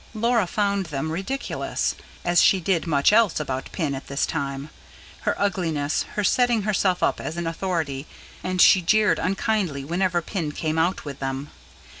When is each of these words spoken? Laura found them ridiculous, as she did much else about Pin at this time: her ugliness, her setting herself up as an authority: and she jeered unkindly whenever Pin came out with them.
Laura 0.15 0.47
found 0.47 0.87
them 0.87 1.11
ridiculous, 1.11 1.93
as 2.25 2.41
she 2.41 2.59
did 2.59 2.87
much 2.87 3.13
else 3.13 3.39
about 3.39 3.71
Pin 3.71 3.93
at 3.93 4.07
this 4.07 4.25
time: 4.25 4.71
her 5.25 5.39
ugliness, 5.39 6.05
her 6.15 6.23
setting 6.23 6.63
herself 6.63 7.03
up 7.03 7.19
as 7.21 7.37
an 7.37 7.45
authority: 7.45 8.07
and 8.43 8.59
she 8.59 8.81
jeered 8.81 9.19
unkindly 9.19 9.85
whenever 9.85 10.19
Pin 10.23 10.53
came 10.53 10.79
out 10.79 11.05
with 11.05 11.19
them. 11.19 11.51